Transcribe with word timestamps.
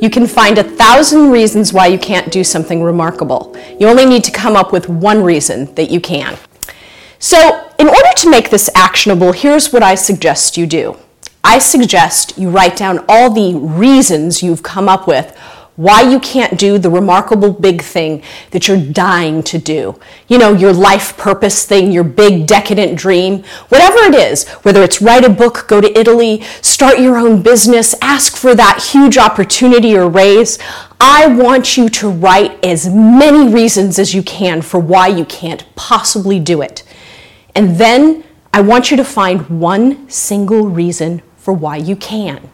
You 0.00 0.10
can 0.10 0.26
find 0.26 0.58
a 0.58 0.62
thousand 0.64 1.30
reasons 1.30 1.72
why 1.72 1.86
you 1.86 1.98
can't 1.98 2.30
do 2.30 2.44
something 2.44 2.82
remarkable. 2.82 3.56
You 3.80 3.88
only 3.88 4.06
need 4.06 4.24
to 4.24 4.30
come 4.30 4.56
up 4.56 4.72
with 4.72 4.88
one 4.88 5.22
reason 5.22 5.74
that 5.74 5.90
you 5.90 6.00
can. 6.00 6.38
So, 7.18 7.70
in 7.78 7.88
order 7.88 8.10
to 8.18 8.30
make 8.30 8.50
this 8.50 8.70
actionable, 8.74 9.32
here's 9.32 9.72
what 9.72 9.82
I 9.82 9.96
suggest 9.96 10.56
you 10.56 10.66
do. 10.66 10.96
I 11.42 11.58
suggest 11.58 12.36
you 12.38 12.50
write 12.50 12.76
down 12.76 13.04
all 13.08 13.32
the 13.32 13.56
reasons 13.58 14.42
you've 14.42 14.62
come 14.62 14.88
up 14.88 15.06
with 15.06 15.36
why 15.78 16.02
you 16.02 16.18
can't 16.18 16.58
do 16.58 16.76
the 16.76 16.90
remarkable 16.90 17.52
big 17.52 17.80
thing 17.80 18.20
that 18.50 18.66
you're 18.66 18.76
dying 18.76 19.44
to 19.44 19.58
do. 19.58 19.96
You 20.26 20.36
know, 20.36 20.52
your 20.52 20.72
life 20.72 21.16
purpose 21.16 21.64
thing, 21.64 21.92
your 21.92 22.02
big 22.02 22.48
decadent 22.48 22.98
dream, 22.98 23.44
whatever 23.68 23.98
it 23.98 24.16
is, 24.16 24.48
whether 24.64 24.82
it's 24.82 25.00
write 25.00 25.24
a 25.24 25.30
book, 25.30 25.66
go 25.68 25.80
to 25.80 25.96
Italy, 25.96 26.42
start 26.62 26.98
your 26.98 27.16
own 27.16 27.42
business, 27.42 27.94
ask 28.02 28.36
for 28.36 28.56
that 28.56 28.88
huge 28.90 29.16
opportunity 29.16 29.96
or 29.96 30.08
raise. 30.08 30.58
I 30.98 31.28
want 31.28 31.76
you 31.76 31.88
to 31.90 32.10
write 32.10 32.64
as 32.64 32.88
many 32.92 33.54
reasons 33.54 34.00
as 34.00 34.12
you 34.12 34.24
can 34.24 34.62
for 34.62 34.80
why 34.80 35.06
you 35.06 35.24
can't 35.26 35.64
possibly 35.76 36.40
do 36.40 36.60
it. 36.60 36.82
And 37.54 37.76
then 37.76 38.24
I 38.52 38.62
want 38.62 38.90
you 38.90 38.96
to 38.96 39.04
find 39.04 39.60
one 39.60 40.10
single 40.10 40.66
reason 40.66 41.22
for 41.36 41.54
why 41.54 41.76
you 41.76 41.94
can. 41.94 42.50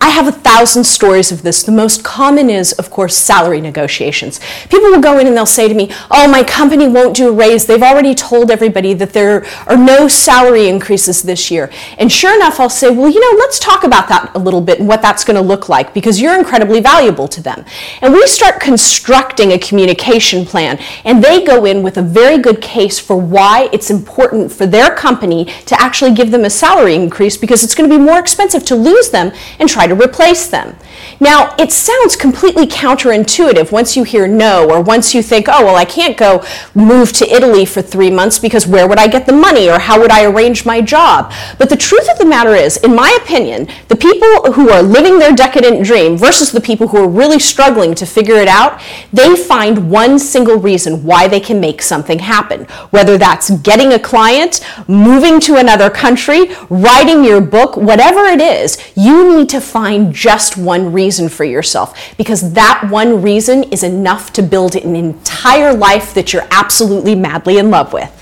I 0.00 0.10
have 0.10 0.28
a 0.28 0.32
thousand 0.32 0.84
stories 0.84 1.32
of 1.32 1.42
this. 1.42 1.62
The 1.62 1.72
most 1.72 2.04
common 2.04 2.50
is, 2.50 2.72
of 2.74 2.90
course, 2.90 3.16
salary 3.16 3.60
negotiations. 3.60 4.40
People 4.70 4.90
will 4.90 5.00
go 5.00 5.18
in 5.18 5.26
and 5.26 5.36
they'll 5.36 5.46
say 5.46 5.68
to 5.68 5.74
me, 5.74 5.90
Oh, 6.10 6.28
my 6.28 6.44
company 6.44 6.86
won't 6.86 7.16
do 7.16 7.28
a 7.28 7.32
raise. 7.32 7.66
They've 7.66 7.82
already 7.82 8.14
told 8.14 8.50
everybody 8.50 8.94
that 8.94 9.12
there 9.12 9.44
are 9.66 9.76
no 9.76 10.06
salary 10.06 10.68
increases 10.68 11.22
this 11.22 11.50
year. 11.50 11.70
And 11.98 12.12
sure 12.12 12.34
enough, 12.34 12.60
I'll 12.60 12.70
say, 12.70 12.90
Well, 12.90 13.08
you 13.10 13.20
know, 13.20 13.38
let's 13.38 13.58
talk 13.58 13.84
about 13.84 14.08
that 14.08 14.30
a 14.34 14.38
little 14.38 14.60
bit 14.60 14.78
and 14.78 14.88
what 14.88 15.02
that's 15.02 15.24
going 15.24 15.36
to 15.36 15.42
look 15.42 15.68
like 15.68 15.92
because 15.94 16.20
you're 16.20 16.38
incredibly 16.38 16.80
valuable 16.80 17.26
to 17.28 17.42
them. 17.42 17.64
And 18.00 18.12
we 18.12 18.26
start 18.26 18.60
constructing 18.60 19.52
a 19.52 19.58
communication 19.58 20.44
plan, 20.44 20.78
and 21.04 21.22
they 21.22 21.44
go 21.44 21.64
in 21.64 21.82
with 21.82 21.96
a 21.96 22.02
very 22.02 22.38
good 22.38 22.60
case 22.60 22.98
for 22.98 23.16
why 23.16 23.68
it's 23.72 23.90
important 23.90 24.52
for 24.52 24.66
their 24.66 24.94
company 24.94 25.46
to 25.66 25.80
actually 25.80 26.14
give 26.14 26.30
them 26.30 26.44
a 26.44 26.50
salary 26.50 26.94
increase 26.94 27.36
because 27.36 27.64
it's 27.64 27.74
going 27.74 27.88
to 27.88 27.98
be 27.98 28.02
more 28.02 28.18
expensive 28.18 28.64
to 28.64 28.76
lose 28.76 29.10
them 29.10 29.32
and 29.58 29.68
try 29.68 29.86
to 29.86 29.94
replace 29.94 30.48
them. 30.48 30.76
Now, 31.20 31.54
it 31.58 31.72
sounds 31.72 32.16
completely 32.16 32.66
counterintuitive 32.66 33.72
once 33.72 33.96
you 33.96 34.04
hear 34.04 34.26
no, 34.26 34.68
or 34.70 34.80
once 34.80 35.14
you 35.14 35.22
think, 35.22 35.46
oh, 35.48 35.64
well, 35.64 35.76
I 35.76 35.84
can't 35.84 36.16
go 36.16 36.44
move 36.74 37.12
to 37.14 37.30
Italy 37.30 37.64
for 37.64 37.82
three 37.82 38.10
months 38.10 38.38
because 38.38 38.66
where 38.66 38.88
would 38.88 38.98
I 38.98 39.06
get 39.06 39.26
the 39.26 39.32
money, 39.32 39.68
or 39.68 39.78
how 39.78 40.00
would 40.00 40.10
I 40.10 40.24
arrange 40.24 40.66
my 40.66 40.80
job? 40.80 41.32
But 41.58 41.70
the 41.70 41.76
truth 41.76 42.10
of 42.10 42.18
the 42.18 42.26
matter 42.26 42.54
is, 42.54 42.76
in 42.78 42.94
my 42.94 43.16
opinion, 43.22 43.68
the 43.88 43.96
people 43.96 44.52
who 44.52 44.70
are 44.70 44.82
living 44.82 45.18
their 45.18 45.34
decadent 45.34 45.84
dream 45.84 46.16
versus 46.16 46.52
the 46.52 46.60
people 46.60 46.88
who 46.88 46.98
are 46.98 47.08
really 47.08 47.38
struggling 47.38 47.94
to 47.94 48.06
figure 48.06 48.36
it 48.36 48.48
out, 48.48 48.80
they 49.12 49.36
find 49.36 49.90
one 49.90 50.18
single 50.18 50.56
reason 50.56 51.04
why 51.04 51.28
they 51.28 51.40
can 51.40 51.60
make 51.60 51.80
something 51.82 52.18
happen. 52.18 52.64
Whether 52.90 53.16
that's 53.18 53.50
getting 53.60 53.92
a 53.92 53.98
client, 53.98 54.60
moving 54.88 55.40
to 55.40 55.56
another 55.56 55.88
country, 55.88 56.50
writing 56.68 57.24
your 57.24 57.40
book, 57.40 57.76
whatever 57.76 58.24
it 58.26 58.40
is, 58.40 58.78
you 58.96 59.36
need 59.36 59.45
to 59.48 59.60
find 59.60 60.14
just 60.14 60.56
one 60.56 60.92
reason 60.92 61.28
for 61.28 61.44
yourself 61.44 62.16
because 62.16 62.52
that 62.52 62.86
one 62.90 63.22
reason 63.22 63.64
is 63.64 63.82
enough 63.82 64.32
to 64.34 64.42
build 64.42 64.76
an 64.76 64.96
entire 64.96 65.74
life 65.74 66.14
that 66.14 66.32
you're 66.32 66.46
absolutely 66.50 67.14
madly 67.14 67.58
in 67.58 67.70
love 67.70 67.92
with. 67.92 68.15